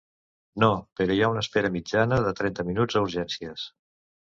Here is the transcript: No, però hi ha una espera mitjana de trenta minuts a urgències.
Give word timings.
No, 0.63 0.69
però 1.01 1.17
hi 1.19 1.21
ha 1.21 1.29
una 1.35 1.45
espera 1.47 1.73
mitjana 1.77 2.21
de 2.31 2.35
trenta 2.43 2.69
minuts 2.75 3.01
a 3.03 3.09
urgències. 3.09 3.73